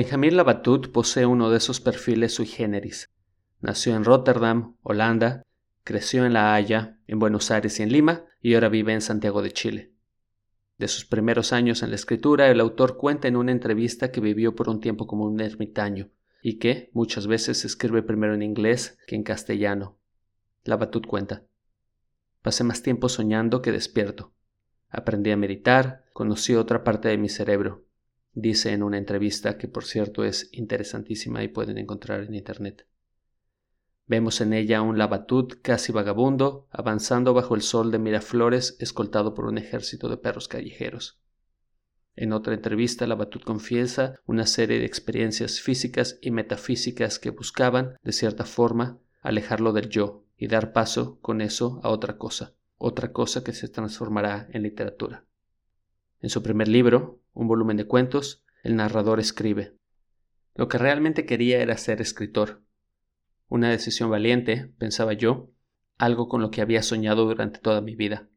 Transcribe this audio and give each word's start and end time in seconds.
Benjamín 0.00 0.34
Labatut 0.34 0.90
posee 0.92 1.26
uno 1.26 1.50
de 1.50 1.58
esos 1.58 1.78
perfiles 1.78 2.32
sui 2.32 2.46
generis. 2.46 3.10
Nació 3.60 3.94
en 3.94 4.06
Rotterdam, 4.06 4.78
Holanda, 4.82 5.42
creció 5.84 6.24
en 6.24 6.32
La 6.32 6.54
Haya, 6.54 6.98
en 7.06 7.18
Buenos 7.18 7.50
Aires 7.50 7.78
y 7.78 7.82
en 7.82 7.92
Lima, 7.92 8.24
y 8.40 8.54
ahora 8.54 8.70
vive 8.70 8.94
en 8.94 9.02
Santiago 9.02 9.42
de 9.42 9.50
Chile. 9.52 9.92
De 10.78 10.88
sus 10.88 11.04
primeros 11.04 11.52
años 11.52 11.82
en 11.82 11.90
la 11.90 11.96
escritura, 11.96 12.48
el 12.48 12.60
autor 12.60 12.96
cuenta 12.96 13.28
en 13.28 13.36
una 13.36 13.52
entrevista 13.52 14.10
que 14.10 14.22
vivió 14.22 14.56
por 14.56 14.70
un 14.70 14.80
tiempo 14.80 15.06
como 15.06 15.26
un 15.26 15.38
ermitaño, 15.38 16.08
y 16.40 16.58
que 16.58 16.88
muchas 16.94 17.26
veces 17.26 17.66
escribe 17.66 18.02
primero 18.02 18.32
en 18.32 18.40
inglés 18.40 18.96
que 19.06 19.16
en 19.16 19.22
castellano. 19.22 19.98
Labatut 20.64 21.06
cuenta. 21.06 21.44
Pasé 22.40 22.64
más 22.64 22.82
tiempo 22.82 23.10
soñando 23.10 23.60
que 23.60 23.70
despierto. 23.70 24.32
Aprendí 24.88 25.30
a 25.30 25.36
meditar, 25.36 26.06
conocí 26.14 26.54
otra 26.54 26.84
parte 26.84 27.08
de 27.08 27.18
mi 27.18 27.28
cerebro, 27.28 27.84
dice 28.32 28.72
en 28.72 28.82
una 28.82 28.98
entrevista 28.98 29.58
que 29.58 29.68
por 29.68 29.84
cierto 29.84 30.24
es 30.24 30.48
interesantísima 30.52 31.42
y 31.42 31.48
pueden 31.48 31.78
encontrar 31.78 32.20
en 32.22 32.34
internet. 32.34 32.86
Vemos 34.06 34.40
en 34.40 34.52
ella 34.52 34.82
un 34.82 34.98
labatut 34.98 35.60
casi 35.62 35.92
vagabundo, 35.92 36.66
avanzando 36.70 37.32
bajo 37.32 37.54
el 37.54 37.62
sol 37.62 37.92
de 37.92 37.98
Miraflores, 37.98 38.76
escoltado 38.80 39.34
por 39.34 39.46
un 39.46 39.58
ejército 39.58 40.08
de 40.08 40.16
perros 40.16 40.48
callejeros. 40.48 41.20
En 42.16 42.32
otra 42.32 42.54
entrevista, 42.54 43.06
Labatut 43.06 43.44
confiesa 43.44 44.20
una 44.26 44.46
serie 44.46 44.78
de 44.78 44.84
experiencias 44.84 45.60
físicas 45.60 46.18
y 46.20 46.30
metafísicas 46.30 47.18
que 47.18 47.30
buscaban, 47.30 47.96
de 48.02 48.12
cierta 48.12 48.44
forma, 48.44 48.98
alejarlo 49.22 49.72
del 49.72 49.88
yo 49.88 50.24
y 50.36 50.48
dar 50.48 50.72
paso 50.72 51.18
con 51.20 51.40
eso 51.40 51.80
a 51.82 51.88
otra 51.88 52.18
cosa, 52.18 52.54
otra 52.76 53.12
cosa 53.12 53.44
que 53.44 53.52
se 53.52 53.68
transformará 53.68 54.48
en 54.52 54.64
literatura. 54.64 55.24
En 56.20 56.30
su 56.30 56.42
primer 56.42 56.68
libro, 56.68 57.19
un 57.32 57.48
volumen 57.48 57.76
de 57.76 57.86
cuentos, 57.86 58.44
el 58.62 58.76
narrador 58.76 59.20
escribe 59.20 59.76
Lo 60.54 60.68
que 60.68 60.78
realmente 60.78 61.26
quería 61.26 61.60
era 61.60 61.76
ser 61.76 62.00
escritor. 62.00 62.62
Una 63.48 63.70
decisión 63.70 64.10
valiente, 64.10 64.72
pensaba 64.78 65.12
yo, 65.12 65.50
algo 65.98 66.28
con 66.28 66.40
lo 66.40 66.50
que 66.50 66.62
había 66.62 66.82
soñado 66.82 67.26
durante 67.26 67.60
toda 67.60 67.80
mi 67.80 67.94
vida. 67.94 68.28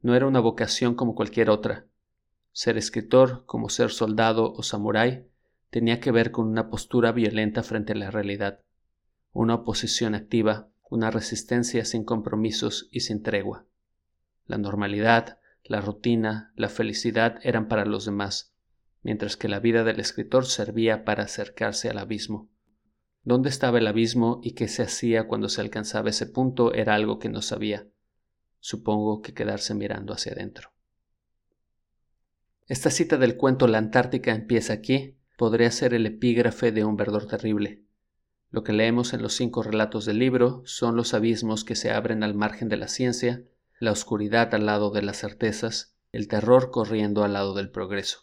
No 0.00 0.14
era 0.14 0.26
una 0.26 0.40
vocación 0.40 0.94
como 0.94 1.14
cualquier 1.14 1.50
otra. 1.50 1.86
Ser 2.52 2.76
escritor, 2.76 3.44
como 3.46 3.68
ser 3.68 3.90
soldado 3.90 4.52
o 4.52 4.62
samurái, 4.62 5.26
tenía 5.70 6.00
que 6.00 6.10
ver 6.10 6.30
con 6.30 6.48
una 6.48 6.70
postura 6.70 7.12
violenta 7.12 7.62
frente 7.62 7.92
a 7.92 7.96
la 7.96 8.10
realidad, 8.10 8.60
una 9.32 9.54
oposición 9.54 10.14
activa, 10.14 10.70
una 10.88 11.10
resistencia 11.10 11.84
sin 11.84 12.04
compromisos 12.04 12.88
y 12.90 13.00
sin 13.00 13.22
tregua. 13.22 13.66
La 14.46 14.58
normalidad, 14.58 15.38
la 15.68 15.80
rutina, 15.80 16.52
la 16.56 16.68
felicidad 16.68 17.38
eran 17.42 17.68
para 17.68 17.84
los 17.84 18.04
demás, 18.04 18.54
mientras 19.02 19.36
que 19.36 19.48
la 19.48 19.60
vida 19.60 19.84
del 19.84 20.00
escritor 20.00 20.46
servía 20.46 21.04
para 21.04 21.24
acercarse 21.24 21.88
al 21.88 21.98
abismo. 21.98 22.50
¿Dónde 23.22 23.48
estaba 23.48 23.78
el 23.78 23.86
abismo 23.86 24.40
y 24.42 24.52
qué 24.52 24.68
se 24.68 24.82
hacía 24.82 25.26
cuando 25.26 25.48
se 25.48 25.60
alcanzaba 25.60 26.10
ese 26.10 26.26
punto 26.26 26.72
era 26.74 26.94
algo 26.94 27.18
que 27.18 27.28
no 27.28 27.42
sabía. 27.42 27.88
Supongo 28.60 29.20
que 29.20 29.34
quedarse 29.34 29.74
mirando 29.74 30.12
hacia 30.12 30.32
adentro. 30.32 30.72
Esta 32.68 32.90
cita 32.90 33.16
del 33.16 33.36
cuento 33.36 33.66
La 33.66 33.78
Antártica 33.78 34.32
empieza 34.32 34.72
aquí 34.72 35.18
podría 35.36 35.70
ser 35.70 35.94
el 35.94 36.06
epígrafe 36.06 36.72
de 36.72 36.84
un 36.84 36.96
verdor 36.96 37.26
terrible. 37.26 37.84
Lo 38.50 38.64
que 38.64 38.72
leemos 38.72 39.12
en 39.12 39.22
los 39.22 39.34
cinco 39.34 39.62
relatos 39.62 40.04
del 40.04 40.18
libro 40.18 40.62
son 40.64 40.96
los 40.96 41.12
abismos 41.12 41.64
que 41.64 41.74
se 41.74 41.90
abren 41.90 42.22
al 42.22 42.34
margen 42.34 42.68
de 42.68 42.76
la 42.76 42.88
ciencia 42.88 43.44
la 43.78 43.92
oscuridad 43.92 44.54
al 44.54 44.64
lado 44.64 44.90
de 44.90 45.02
las 45.02 45.18
certezas, 45.18 45.96
el 46.12 46.28
terror 46.28 46.70
corriendo 46.70 47.24
al 47.24 47.34
lado 47.34 47.54
del 47.54 47.70
progreso. 47.70 48.20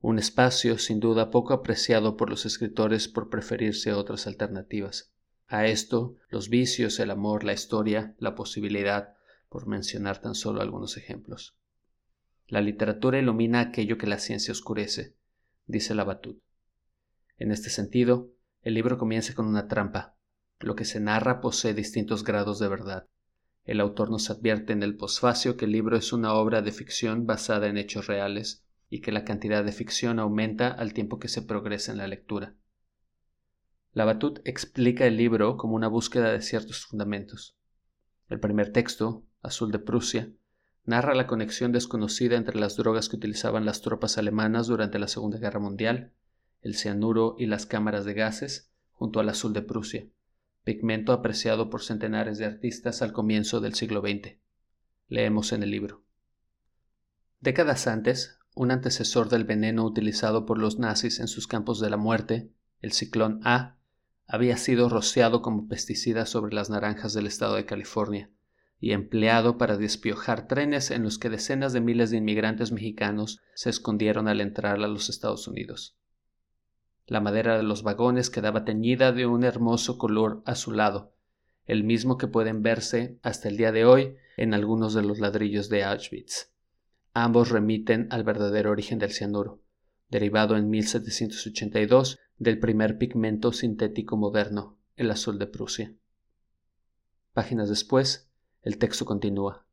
Un 0.00 0.18
espacio 0.18 0.78
sin 0.78 0.98
duda 0.98 1.30
poco 1.30 1.54
apreciado 1.54 2.16
por 2.16 2.30
los 2.30 2.46
escritores 2.46 3.08
por 3.08 3.30
preferirse 3.30 3.90
a 3.90 3.96
otras 3.96 4.26
alternativas. 4.26 5.12
A 5.46 5.66
esto, 5.66 6.16
los 6.28 6.48
vicios, 6.48 6.98
el 6.98 7.10
amor, 7.10 7.44
la 7.44 7.52
historia, 7.52 8.16
la 8.18 8.34
posibilidad, 8.34 9.14
por 9.48 9.68
mencionar 9.68 10.20
tan 10.20 10.34
solo 10.34 10.60
algunos 10.60 10.96
ejemplos. 10.96 11.56
La 12.48 12.60
literatura 12.60 13.18
ilumina 13.18 13.60
aquello 13.60 13.98
que 13.98 14.06
la 14.06 14.18
ciencia 14.18 14.52
oscurece, 14.52 15.14
dice 15.66 15.94
Labatut. 15.94 16.40
En 17.38 17.52
este 17.52 17.70
sentido, 17.70 18.32
el 18.62 18.74
libro 18.74 18.98
comienza 18.98 19.34
con 19.34 19.46
una 19.46 19.68
trampa. 19.68 20.16
Lo 20.58 20.74
que 20.74 20.84
se 20.84 20.98
narra 20.98 21.40
posee 21.40 21.74
distintos 21.74 22.24
grados 22.24 22.58
de 22.58 22.68
verdad. 22.68 23.08
El 23.66 23.80
autor 23.80 24.10
nos 24.10 24.30
advierte 24.30 24.72
en 24.72 24.84
el 24.84 24.96
posfacio 24.96 25.56
que 25.56 25.64
el 25.64 25.72
libro 25.72 25.96
es 25.96 26.12
una 26.12 26.34
obra 26.34 26.62
de 26.62 26.70
ficción 26.70 27.26
basada 27.26 27.66
en 27.66 27.76
hechos 27.76 28.06
reales 28.06 28.64
y 28.88 29.00
que 29.00 29.10
la 29.10 29.24
cantidad 29.24 29.64
de 29.64 29.72
ficción 29.72 30.20
aumenta 30.20 30.68
al 30.68 30.92
tiempo 30.92 31.18
que 31.18 31.26
se 31.26 31.42
progresa 31.42 31.90
en 31.90 31.98
la 31.98 32.06
lectura. 32.06 32.54
Labatut 33.92 34.38
explica 34.44 35.04
el 35.06 35.16
libro 35.16 35.56
como 35.56 35.74
una 35.74 35.88
búsqueda 35.88 36.30
de 36.30 36.42
ciertos 36.42 36.86
fundamentos. 36.86 37.56
El 38.28 38.38
primer 38.38 38.72
texto, 38.72 39.24
Azul 39.42 39.72
de 39.72 39.80
Prusia, 39.80 40.30
narra 40.84 41.16
la 41.16 41.26
conexión 41.26 41.72
desconocida 41.72 42.36
entre 42.36 42.60
las 42.60 42.76
drogas 42.76 43.08
que 43.08 43.16
utilizaban 43.16 43.64
las 43.64 43.80
tropas 43.80 44.16
alemanas 44.16 44.68
durante 44.68 45.00
la 45.00 45.08
Segunda 45.08 45.38
Guerra 45.38 45.58
Mundial, 45.58 46.12
el 46.62 46.76
cianuro 46.76 47.34
y 47.36 47.46
las 47.46 47.66
cámaras 47.66 48.04
de 48.04 48.14
gases, 48.14 48.70
junto 48.92 49.18
al 49.18 49.28
azul 49.28 49.52
de 49.52 49.62
Prusia 49.62 50.06
pigmento 50.66 51.12
apreciado 51.12 51.70
por 51.70 51.84
centenares 51.84 52.38
de 52.38 52.44
artistas 52.44 53.00
al 53.00 53.12
comienzo 53.12 53.60
del 53.60 53.74
siglo 53.74 54.00
XX. 54.00 54.36
Leemos 55.06 55.52
en 55.52 55.62
el 55.62 55.70
libro. 55.70 56.02
Décadas 57.38 57.86
antes, 57.86 58.40
un 58.56 58.72
antecesor 58.72 59.28
del 59.28 59.44
veneno 59.44 59.84
utilizado 59.84 60.44
por 60.44 60.58
los 60.58 60.80
nazis 60.80 61.20
en 61.20 61.28
sus 61.28 61.46
campos 61.46 61.78
de 61.78 61.88
la 61.88 61.96
muerte, 61.96 62.50
el 62.80 62.90
ciclón 62.90 63.40
A, 63.44 63.78
había 64.26 64.56
sido 64.56 64.88
rociado 64.88 65.40
como 65.40 65.68
pesticida 65.68 66.26
sobre 66.26 66.52
las 66.52 66.68
naranjas 66.68 67.14
del 67.14 67.28
estado 67.28 67.54
de 67.54 67.64
California 67.64 68.32
y 68.80 68.90
empleado 68.90 69.58
para 69.58 69.76
despiojar 69.76 70.48
trenes 70.48 70.90
en 70.90 71.04
los 71.04 71.20
que 71.20 71.30
decenas 71.30 71.74
de 71.74 71.80
miles 71.80 72.10
de 72.10 72.16
inmigrantes 72.16 72.72
mexicanos 72.72 73.40
se 73.54 73.70
escondieron 73.70 74.26
al 74.26 74.40
entrar 74.40 74.82
a 74.82 74.88
los 74.88 75.10
Estados 75.10 75.46
Unidos. 75.46 75.96
La 77.06 77.20
madera 77.20 77.56
de 77.56 77.62
los 77.62 77.82
vagones 77.82 78.30
quedaba 78.30 78.64
teñida 78.64 79.12
de 79.12 79.26
un 79.26 79.44
hermoso 79.44 79.96
color 79.96 80.42
azulado, 80.44 81.12
el 81.64 81.84
mismo 81.84 82.18
que 82.18 82.26
pueden 82.26 82.62
verse 82.62 83.18
hasta 83.22 83.48
el 83.48 83.56
día 83.56 83.70
de 83.70 83.84
hoy 83.84 84.16
en 84.36 84.54
algunos 84.54 84.92
de 84.94 85.02
los 85.02 85.20
ladrillos 85.20 85.68
de 85.68 85.84
Auschwitz. 85.84 86.52
Ambos 87.14 87.50
remiten 87.50 88.08
al 88.10 88.24
verdadero 88.24 88.70
origen 88.70 88.98
del 88.98 89.12
cianuro, 89.12 89.62
derivado 90.08 90.56
en 90.56 90.68
1782 90.68 92.18
del 92.38 92.58
primer 92.58 92.98
pigmento 92.98 93.52
sintético 93.52 94.16
moderno, 94.16 94.78
el 94.96 95.10
azul 95.10 95.38
de 95.38 95.46
Prusia. 95.46 95.94
Páginas 97.32 97.68
después, 97.68 98.30
el 98.62 98.78
texto 98.78 99.04
continúa. 99.04 99.65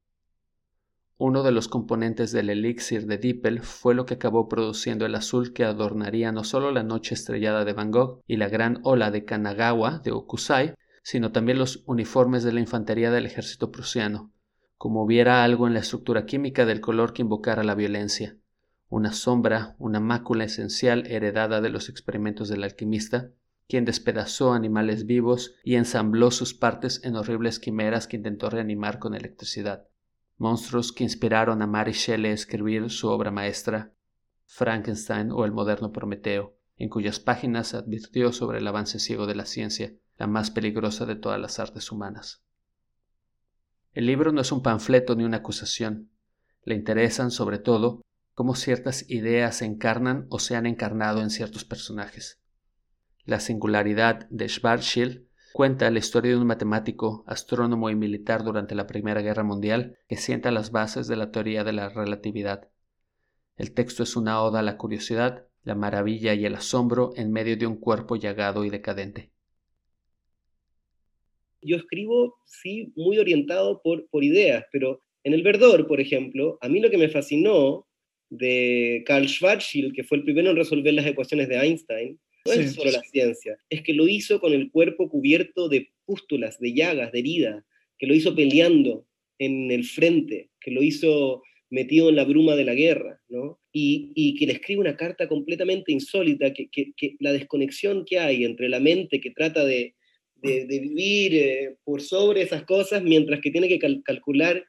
Uno 1.25 1.41
de 1.41 1.53
los 1.53 1.69
componentes 1.69 2.33
del 2.33 2.49
elixir 2.49 3.07
de 3.07 3.17
Dippel 3.17 3.61
fue 3.61 3.95
lo 3.95 4.05
que 4.05 4.15
acabó 4.15 4.49
produciendo 4.49 5.05
el 5.05 5.15
azul 5.15 5.53
que 5.53 5.63
adornaría 5.63 6.33
no 6.33 6.43
solo 6.43 6.69
la 6.71 6.83
noche 6.83 7.13
estrellada 7.13 7.63
de 7.63 7.71
Van 7.71 7.91
Gogh 7.91 8.21
y 8.27 8.35
la 8.35 8.49
gran 8.49 8.81
ola 8.83 9.09
de 9.09 9.23
Kanagawa 9.23 10.01
de 10.03 10.11
Okusai, 10.11 10.75
sino 11.01 11.31
también 11.31 11.59
los 11.59 11.81
uniformes 11.85 12.43
de 12.43 12.51
la 12.51 12.59
infantería 12.59 13.09
del 13.09 13.25
ejército 13.25 13.71
prusiano, 13.71 14.33
como 14.77 15.01
hubiera 15.01 15.45
algo 15.45 15.65
en 15.65 15.73
la 15.73 15.79
estructura 15.79 16.25
química 16.25 16.65
del 16.65 16.81
color 16.81 17.13
que 17.13 17.21
invocara 17.21 17.63
la 17.63 17.75
violencia, 17.75 18.35
una 18.89 19.13
sombra, 19.13 19.77
una 19.79 20.01
mácula 20.01 20.43
esencial 20.43 21.07
heredada 21.07 21.61
de 21.61 21.69
los 21.69 21.87
experimentos 21.87 22.49
del 22.49 22.65
alquimista, 22.65 23.29
quien 23.69 23.85
despedazó 23.85 24.51
animales 24.51 25.05
vivos 25.05 25.55
y 25.63 25.75
ensambló 25.75 26.31
sus 26.31 26.53
partes 26.53 26.99
en 27.05 27.15
horribles 27.15 27.59
quimeras 27.59 28.07
que 28.07 28.17
intentó 28.17 28.49
reanimar 28.49 28.99
con 28.99 29.15
electricidad 29.15 29.87
monstruos 30.37 30.91
que 30.91 31.03
inspiraron 31.03 31.61
a 31.61 31.67
Mary 31.67 31.93
Shelley 31.93 32.31
a 32.31 32.35
escribir 32.35 32.89
su 32.89 33.07
obra 33.09 33.31
maestra, 33.31 33.93
Frankenstein 34.45 35.31
o 35.31 35.45
el 35.45 35.51
moderno 35.51 35.91
Prometeo, 35.91 36.55
en 36.77 36.89
cuyas 36.89 37.19
páginas 37.19 37.73
advirtió 37.73 38.31
sobre 38.31 38.59
el 38.59 38.67
avance 38.67 38.99
ciego 38.99 39.25
de 39.25 39.35
la 39.35 39.45
ciencia, 39.45 39.93
la 40.17 40.27
más 40.27 40.51
peligrosa 40.51 41.05
de 41.05 41.15
todas 41.15 41.39
las 41.39 41.59
artes 41.59 41.91
humanas. 41.91 42.43
El 43.93 44.07
libro 44.07 44.31
no 44.31 44.41
es 44.41 44.51
un 44.51 44.63
panfleto 44.63 45.15
ni 45.15 45.23
una 45.23 45.37
acusación. 45.37 46.09
Le 46.63 46.75
interesan, 46.75 47.29
sobre 47.29 47.59
todo, 47.59 48.01
cómo 48.33 48.55
ciertas 48.55 49.09
ideas 49.09 49.57
se 49.57 49.65
encarnan 49.65 50.25
o 50.29 50.39
se 50.39 50.55
han 50.55 50.65
encarnado 50.65 51.21
en 51.21 51.29
ciertos 51.29 51.63
personajes. 51.65 52.41
La 53.25 53.39
singularidad 53.39 54.27
de 54.29 54.49
Schwarzschild 54.49 55.27
cuenta 55.53 55.91
la 55.91 55.99
historia 55.99 56.31
de 56.31 56.37
un 56.37 56.47
matemático, 56.47 57.23
astrónomo 57.27 57.91
y 57.91 57.95
militar 57.95 58.43
durante 58.43 58.73
la 58.73 58.87
Primera 58.87 59.21
Guerra 59.21 59.43
Mundial 59.43 59.99
que 60.09 60.17
sienta 60.17 60.51
las 60.51 60.71
bases 60.71 61.07
de 61.07 61.15
la 61.15 61.31
teoría 61.31 61.63
de 61.63 61.73
la 61.73 61.89
relatividad. 61.89 62.69
El 63.55 63.73
texto 63.75 64.01
es 64.01 64.15
una 64.15 64.41
oda 64.41 64.59
a 64.59 64.63
la 64.63 64.77
curiosidad, 64.77 65.47
la 65.63 65.75
maravilla 65.75 66.33
y 66.33 66.45
el 66.45 66.55
asombro 66.55 67.11
en 67.15 67.31
medio 67.31 67.55
de 67.55 67.67
un 67.67 67.77
cuerpo 67.77 68.15
llagado 68.15 68.65
y 68.65 68.71
decadente. 68.71 69.29
Yo 71.61 71.77
escribo, 71.77 72.35
sí, 72.45 72.91
muy 72.95 73.19
orientado 73.19 73.79
por, 73.83 74.09
por 74.09 74.23
ideas, 74.23 74.65
pero 74.71 75.01
en 75.23 75.33
el 75.33 75.43
Verdor, 75.43 75.87
por 75.87 76.01
ejemplo, 76.01 76.57
a 76.61 76.67
mí 76.67 76.79
lo 76.79 76.89
que 76.89 76.97
me 76.97 77.09
fascinó 77.09 77.87
de 78.29 79.03
Karl 79.05 79.27
Schwarzschild, 79.27 79.93
que 79.93 80.03
fue 80.03 80.17
el 80.17 80.23
primero 80.23 80.49
en 80.49 80.57
resolver 80.57 80.95
las 80.95 81.05
ecuaciones 81.05 81.47
de 81.47 81.57
Einstein, 81.57 82.19
no 82.45 82.53
es 82.53 82.73
solo 82.73 82.91
la 82.91 83.03
ciencia, 83.03 83.57
es 83.69 83.81
que 83.81 83.93
lo 83.93 84.07
hizo 84.07 84.39
con 84.39 84.53
el 84.53 84.69
cuerpo 84.71 85.09
cubierto 85.09 85.69
de 85.69 85.89
pústulas, 86.05 86.59
de 86.59 86.73
llagas, 86.73 87.11
de 87.11 87.19
heridas, 87.19 87.63
que 87.97 88.07
lo 88.07 88.13
hizo 88.13 88.35
peleando 88.35 89.07
en 89.39 89.71
el 89.71 89.85
frente, 89.85 90.49
que 90.59 90.71
lo 90.71 90.83
hizo 90.83 91.41
metido 91.69 92.09
en 92.09 92.15
la 92.15 92.25
bruma 92.25 92.55
de 92.55 92.65
la 92.65 92.75
guerra, 92.75 93.19
¿no? 93.29 93.59
Y, 93.71 94.35
que 94.37 94.45
le 94.45 94.53
escribe 94.53 94.81
una 94.81 94.95
carta 94.95 95.27
completamente 95.27 95.91
insólita, 95.91 96.53
que, 96.53 96.69
la 97.19 97.31
desconexión 97.31 98.05
que 98.05 98.19
hay 98.19 98.45
entre 98.45 98.69
la 98.69 98.79
mente 98.79 99.19
que 99.19 99.31
trata 99.31 99.65
de, 99.65 99.95
vivir 100.35 101.35
eh, 101.35 101.77
por 101.85 102.01
sobre 102.01 102.41
esas 102.41 102.63
cosas, 102.63 103.01
mientras 103.01 103.39
que 103.39 103.49
tiene 103.49 103.69
que 103.69 103.79
calcular 104.03 104.65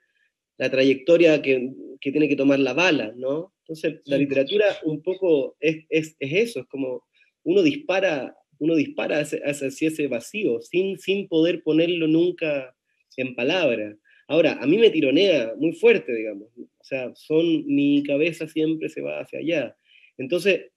la 0.57 0.71
trayectoria 0.71 1.43
que, 1.43 1.73
tiene 2.01 2.29
que 2.29 2.37
tomar 2.37 2.61
la 2.61 2.73
bala, 2.73 3.13
¿no? 3.17 3.53
Entonces, 3.65 4.01
la 4.05 4.17
literatura 4.17 4.67
un 4.85 5.03
poco 5.03 5.57
es, 5.59 5.85
es, 5.89 6.17
eso, 6.21 6.61
es 6.61 6.67
como 6.67 7.03
uno 7.45 7.63
dispara, 7.63 8.37
uno 8.59 8.75
dispara 8.75 9.21
hacia, 9.21 9.39
ese 9.45 10.09
vacío, 10.09 10.61
sin, 10.61 10.99
sin 10.99 11.29
poder 11.29 11.63
ponerlo 11.63 12.09
nunca 12.09 12.75
en 13.17 13.35
palabra. 13.35 13.97
Ahora, 14.27 14.59
a 14.61 14.67
mí 14.67 14.79
me 14.79 14.91
tironea 14.91 15.55
muy 15.57 15.73
fuerte, 15.73 16.13
digamos. 16.15 16.49
O 16.57 16.85
sea, 16.85 17.15
son, 17.15 17.67
mi 17.67 18.03
cabeza 18.03 18.49
siempre 18.49 18.89
se 18.89 19.03
va 19.03 19.21
hacia 19.21 19.39
allá. 19.39 19.77
Entonces, 20.17 20.71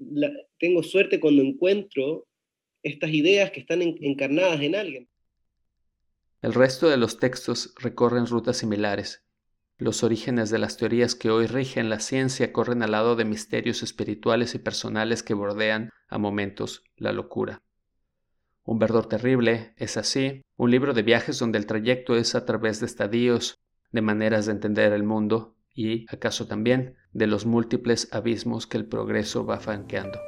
tengo 0.60 0.84
suerte 0.84 1.20
cuando 1.20 1.42
encuentro 1.42 2.28
estas 2.84 3.12
ideas 3.12 3.52
que 3.52 3.62
están 3.62 3.82
encarnadas 3.82 4.62
en 4.62 4.76
alguien. 4.76 5.10
El 6.42 6.54
resto 6.54 6.90
de 6.90 6.98
los 6.98 7.20
textos 7.20 7.74
recorren 7.80 8.28
rutas 8.28 8.58
similares. 8.58 9.27
Los 9.80 10.04
orígenes 10.04 10.50
de 10.50 10.58
las 10.58 10.78
teorías 10.78 11.14
que 11.14 11.30
hoy 11.30 11.46
rigen 11.46 11.90
la 11.90 12.00
ciencia 12.00 12.52
corren 12.52 12.82
al 12.82 12.92
lado 12.92 13.16
de 13.16 13.26
misterios 13.26 13.84
espirituales 13.84 14.56
y 14.56 14.60
personales 14.60 15.22
que 15.22 15.36
bordean, 15.36 15.92
a 16.08 16.18
momentos, 16.18 16.84
la 16.96 17.12
locura. 17.12 17.62
Un 18.64 18.80
verdor 18.80 19.06
terrible 19.06 19.76
es 19.78 19.96
así, 19.96 20.42
un 20.56 20.72
libro 20.72 20.96
de 20.96 21.04
viajes 21.04 21.38
donde 21.38 21.60
el 21.60 21.68
trayecto 21.68 22.16
es 22.16 22.34
a 22.34 22.44
través 22.44 22.80
de 22.80 22.88
estadios, 22.88 23.60
de 23.92 24.02
maneras 24.02 24.48
de 24.48 24.54
entender 24.54 24.94
el 24.94 25.04
mundo 25.04 25.56
y, 25.76 26.12
acaso 26.12 26.48
también, 26.48 26.96
de 27.14 27.28
los 27.28 27.46
múltiples 27.46 28.10
abismos 28.12 28.66
que 28.66 28.78
el 28.78 28.88
progreso 28.88 29.46
va 29.46 29.60
franqueando. 29.60 30.20